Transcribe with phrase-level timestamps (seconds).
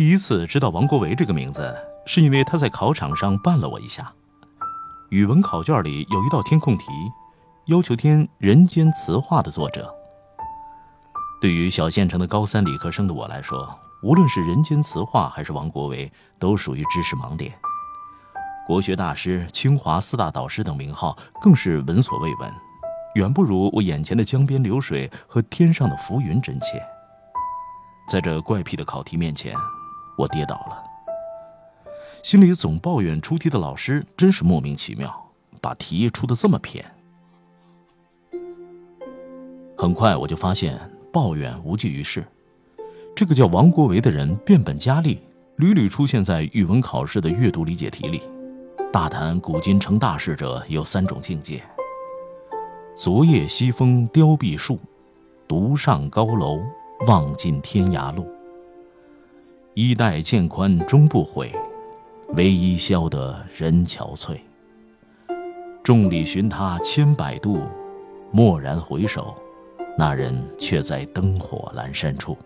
[0.00, 4.10] 第一次知道王国维这个名字，是因为他在考场上绊了我一下。
[5.10, 6.86] 语文考卷里有一道填空题，
[7.66, 9.94] 要求填《人间词话》的作者。
[11.38, 17.52] 对于小县城的高三理科生的我来说，无论是《人间词话》还是王国维，都属于知识盲点。
[18.66, 22.50] 国学大师、清华四大导师等名号更是闻所未闻，
[23.16, 26.82] 远不如我眼前的江边流水和天上的浮云真切。
[28.08, 29.54] 在这怪癖的考题面前，
[30.20, 30.84] 我跌倒了，
[32.22, 35.10] 心里总抱怨出题的老师真是莫名其妙，
[35.62, 36.84] 把题出的这么偏。
[39.78, 40.78] 很快我就发现
[41.10, 42.22] 抱怨无济于事，
[43.16, 45.18] 这个叫王国维的人变本加厉，
[45.56, 48.20] 屡屡出现在语文考试的阅读理解题里，
[48.92, 51.62] 大谈古今成大事者有三种境界：
[52.94, 54.78] 昨夜西风凋碧树，
[55.48, 56.60] 独上高楼
[57.06, 58.26] 望尽天涯路。
[59.74, 61.52] 衣带渐宽终不悔，
[62.30, 64.36] 唯一消得人憔悴。
[65.84, 67.62] 众里寻他千百度，
[68.32, 69.32] 蓦然回首，
[69.96, 72.36] 那人却在灯火阑珊处。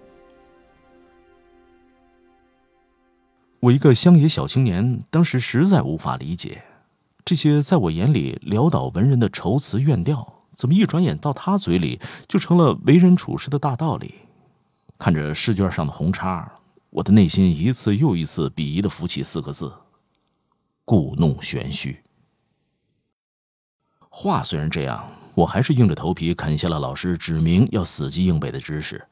[3.61, 6.63] 我一个乡野小青年，当时实在无法理解，
[7.25, 14.15] 这些在我眼里潦倒文人的愁词怨调，怎么一转眼到他嘴里就成了为人处事的大道理？
[14.99, 16.53] 看着试卷上的红叉。
[16.95, 19.75] 我的内心一次又一次鄙夷的浮起四个字：
[20.85, 22.01] 故弄玄虚。
[24.09, 25.05] 话虽然这样，
[25.35, 29.05] 我还是硬着头皮啃下了老师指明要死记硬背的知识。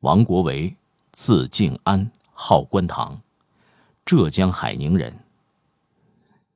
[0.00, 0.74] 王国维，
[1.12, 3.20] 字敬安，号观堂，
[4.06, 5.14] 浙江海宁人。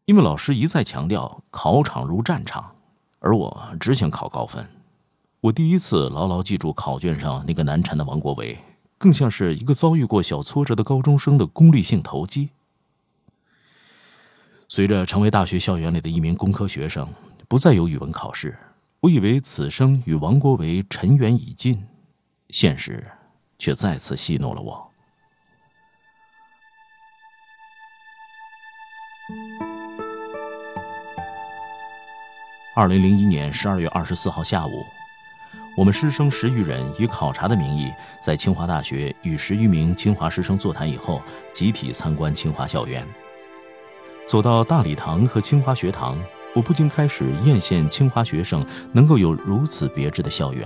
[0.06, 2.74] 因为老师一再强调考场如战场，
[3.18, 4.66] 而我只想考高分，
[5.42, 8.58] 我第一次牢牢记住考卷上那个难缠的王国维。
[8.98, 12.50] 更像是一个遭遇过小挫折的高中生的功利性投机。
[14.68, 17.06] 随着成为大学校园里的一名工科学生，
[17.46, 18.56] 不再有语文考试，
[19.00, 21.86] 我以为此生与王国维尘缘已尽，
[22.48, 23.06] 现实
[23.58, 24.90] 却再次戏弄了我。
[32.74, 34.70] 二零零一年十二月二十四号下午。
[35.76, 37.90] 我们师生十余人以考察的名义，
[38.22, 41.20] 在清华大学与十余名清华师生座谈以后，
[41.52, 43.04] 集体参观清华校园。
[44.24, 46.16] 走到大礼堂和清华学堂，
[46.54, 50.64] 我不禁开始艳羡清华学生能够有如此别致的校园。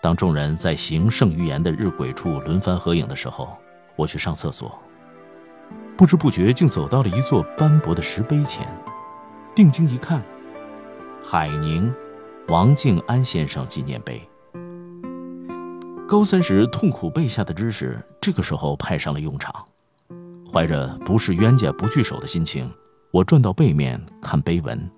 [0.00, 3.56] 当众人在行胜于言的日晷处轮番合影的时候，
[3.94, 4.76] 我去上厕所，
[5.96, 8.66] 不知不觉竟走到了一座斑驳的石碑前，
[9.54, 10.20] 定睛一看，
[11.22, 11.94] 海宁。
[12.50, 14.20] 王敬安先生纪念碑。
[16.08, 19.54] 高三时痛苦背下的知识，这个时候派上了用场。
[20.52, 22.68] 怀着不是冤家不聚首的心情，
[23.12, 24.90] 我转到背面看碑文，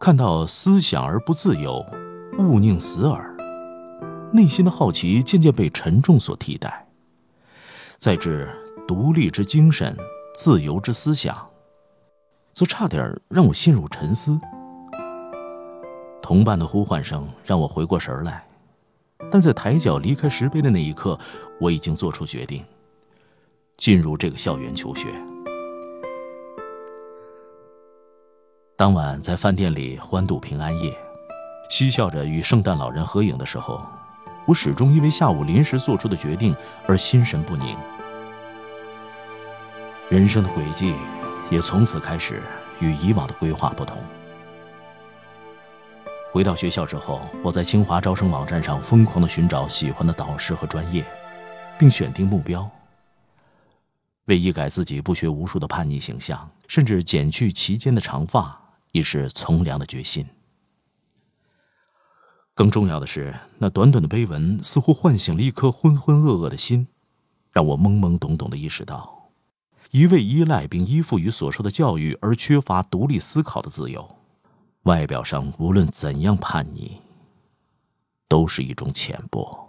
[0.00, 1.84] 看到“思想而不自由，
[2.38, 3.36] 勿宁死耳”，
[4.32, 6.88] 内心的好奇渐渐被沉重所替代。
[7.98, 8.48] 再至
[8.88, 9.94] “独立之精神，
[10.34, 11.36] 自由之思想”，
[12.54, 14.40] 则差点让我陷入沉思。
[16.28, 18.46] 同伴的呼唤声让我回过神来，
[19.30, 21.18] 但在抬脚离开石碑的那一刻，
[21.58, 22.62] 我已经做出决定，
[23.78, 25.06] 进入这个校园求学。
[28.76, 30.94] 当晚在饭店里欢度平安夜，
[31.70, 33.80] 嬉笑着与圣诞老人合影的时候，
[34.46, 36.54] 我始终因为下午临时做出的决定
[36.86, 37.74] 而心神不宁。
[40.10, 40.92] 人生的轨迹
[41.50, 42.42] 也从此开始
[42.80, 43.96] 与以往的规划不同。
[46.30, 51.04] 回到学校之后，我在清华招生网站上疯狂的寻找喜欢的导师和专业，
[51.78, 52.70] 并选定目标。
[54.26, 58.60] 为一改自己不学无术的叛逆形象，甚至剪去齐肩的长发，
[58.92, 60.26] 已是从良的决心。
[62.54, 66.86] 更重要的是，那短短的碑文似乎唤醒了一颗浑浑噩噩的心，
[67.50, 69.30] 让我懵懵懂懂的意识到，
[69.92, 74.17] 一味依赖并依附于所受的教育而缺乏独立思考的自由。
[74.84, 77.00] 外表上无论怎样叛逆，
[78.28, 79.66] 都是一种浅薄。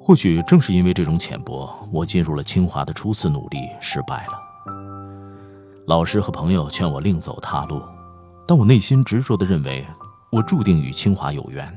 [0.00, 4.40] 或许正是因为这种浅薄，我进入了清华的初次努力失败了。
[5.86, 7.82] 老师和朋友劝我另走他路，
[8.46, 9.84] 但我内心执着的认为，
[10.30, 11.76] 我注定与清华有缘，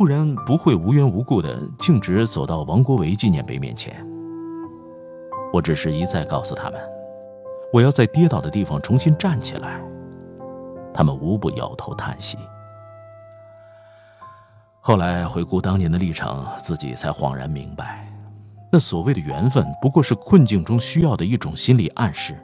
[0.00, 3.94] 不然不会无缘无故的径直走到王国维纪念碑面前。
[5.52, 6.80] 我只是一再告诉他们，
[7.70, 9.78] 我要在跌倒的地方重新站起来，
[10.94, 12.38] 他们无不摇头叹息。
[14.80, 18.10] 后来回顾当年的历程，自己才恍然明白，
[18.72, 22.34] 那所谓的缘分，不过是困境中需要的一种心理暗示。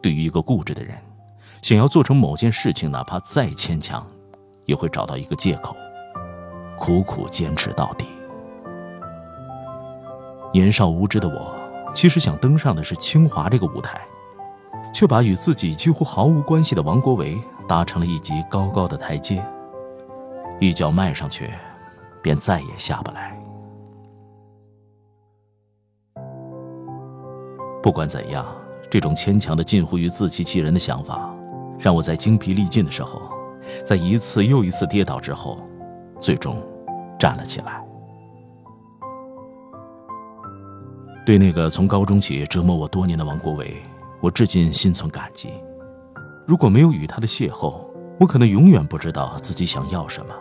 [0.00, 0.96] 对于一个固执的人，
[1.62, 4.06] 想要做成某件事情，哪怕再牵强，
[4.66, 5.74] 也会找到一个借口，
[6.78, 8.06] 苦苦坚持到底。
[10.52, 11.54] 年少无知的我，
[11.94, 14.00] 其实想登上的是清华这个舞台，
[14.92, 17.38] 却把与自己几乎毫无关系的王国维
[17.68, 19.44] 搭成了一级高高的台阶。
[20.58, 21.50] 一脚迈上去，
[22.22, 23.38] 便再也下不来。
[27.82, 28.46] 不管怎样，
[28.90, 31.30] 这种牵强的近乎于自欺欺人的想法，
[31.78, 33.20] 让我在精疲力尽的时候，
[33.84, 35.58] 在一次又一次跌倒之后，
[36.20, 36.62] 最终
[37.18, 37.82] 站了起来。
[41.24, 43.76] 对那个从高中起折磨我多年的王国维，
[44.20, 45.50] 我至今心存感激。
[46.46, 47.80] 如果没有与他的邂逅，
[48.20, 50.34] 我可能永远不知道自己想要什么。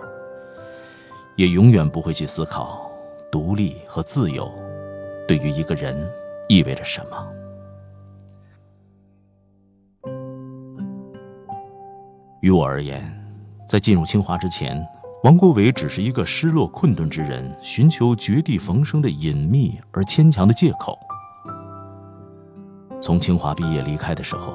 [1.35, 2.89] 也永远不会去思考，
[3.31, 4.49] 独立和自由，
[5.27, 6.09] 对于一个人
[6.47, 7.27] 意味着什么。
[12.41, 13.03] 于我而言，
[13.67, 14.81] 在进入清华之前，
[15.25, 20.95] 王国维只是一个失落困顿之人，寻求绝地逢生的隐秘而牵强的借口。
[23.01, 24.53] 从清华毕业离开的时候，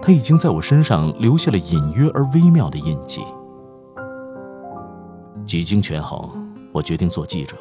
[0.00, 3.22] 他已经在我身上留下了隐约而微妙的印记。
[5.44, 6.30] 几经权衡，
[6.72, 7.56] 我决定做记者，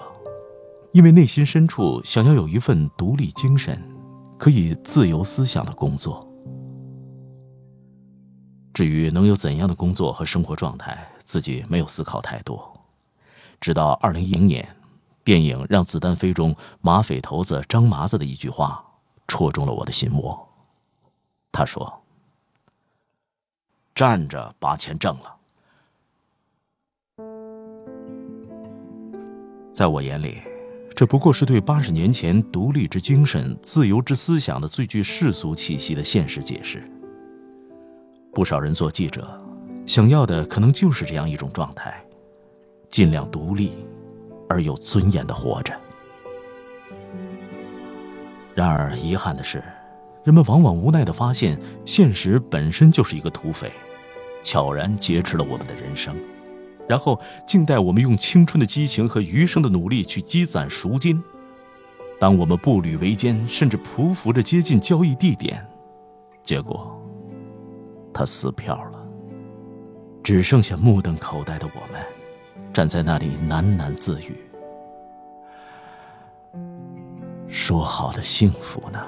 [0.91, 3.75] 因为内心深处想要有一份独立精神、
[4.38, 6.27] 可以自由思想的工作。
[8.75, 10.97] 至于能有怎样的工作和生活状态，
[11.31, 12.78] 自己没有思考太多。
[13.62, 14.68] 直到二零一零年，
[15.24, 18.83] 电影《让子弹飞》中马匪头子张麻子的一句话，
[19.30, 20.50] 戳中了我的心窝。
[21.50, 22.04] 他说
[23.95, 25.38] ：“站着把钱挣了。”
[29.72, 30.42] 在我眼里，
[30.94, 36.86] 这不过是对八十年前独立之精神、自由之思想的最具世俗气息的现实解释。
[38.34, 39.42] 不少人做记者，
[39.86, 42.04] 想要的可能就是这样一种状态：
[42.89, 43.86] 尽量独立，
[44.48, 45.74] 而有尊严的活着。
[48.54, 49.63] 然而，遗憾的是，
[50.24, 53.72] 人们往往无奈的发现，现实本身就是一个土匪，
[54.44, 56.16] 悄然劫持了我们的人生。
[56.88, 61.22] 然后静待我们用青春的激情和余生的努力去积攒赎金。
[62.19, 65.66] 当我们步履维艰，甚至匍匐着接近交易地点，
[66.44, 67.01] 结果
[68.13, 69.00] 他撕票了，
[70.23, 72.01] 只剩下目瞪口呆的我们，
[72.71, 74.38] 站在那里喃喃自语
[77.47, 79.03] ：“说好的幸福呢？”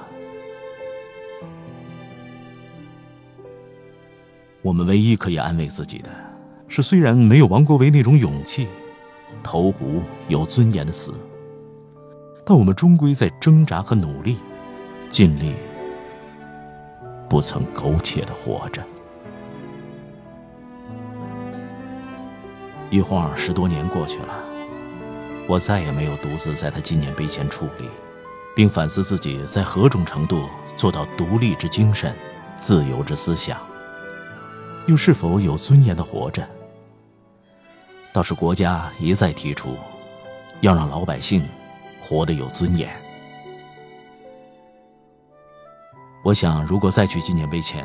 [4.62, 6.08] 我们唯一可以安慰自己的。
[6.66, 8.66] 是虽然没有王国维那种勇气，
[9.42, 11.14] 投湖有尊严的死，
[12.44, 14.38] 但我们终归在挣扎和努力，
[15.10, 15.52] 尽力，
[17.28, 18.82] 不曾苟且的活着。
[22.90, 24.34] 一晃十多年过去了，
[25.48, 27.88] 我再也没有独自在他纪念碑前矗立，
[28.54, 32.14] 并反思自己在何种程度做到独立之精神、
[32.56, 33.58] 自由之思想。
[34.86, 36.46] 又是否有尊严的活着？
[38.12, 39.76] 倒是国家一再提出，
[40.60, 41.42] 要让老百姓
[42.00, 42.88] 活得有尊严。
[46.22, 47.84] 我想，如果再去纪念碑前，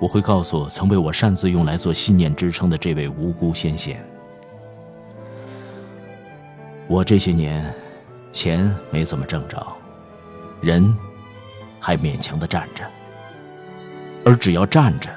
[0.00, 4.04] 我会告诉曾被我擅自用来做信念支撑的这位无辜先贤：
[6.90, 7.72] 我这些年，
[8.32, 9.64] 钱没怎么挣着，
[10.60, 10.92] 人
[11.78, 12.84] 还勉强的站着，
[14.24, 15.08] 而只要站着。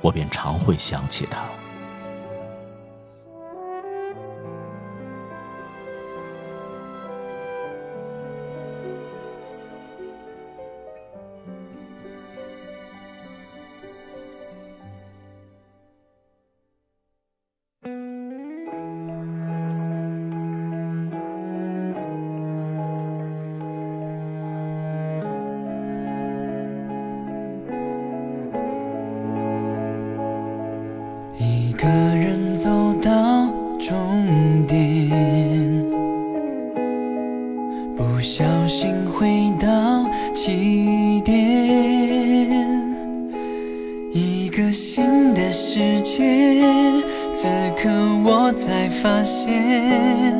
[0.00, 1.44] 我便常会想起他。
[31.78, 33.46] 一个人走到
[33.78, 35.08] 终点
[37.96, 40.04] 不小心回到
[40.34, 41.38] 起点。
[44.12, 46.50] 一个新的世界
[47.32, 47.88] 此刻
[48.24, 50.34] 我才发现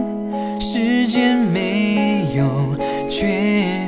[0.58, 2.76] 时间没有
[3.08, 3.87] 绝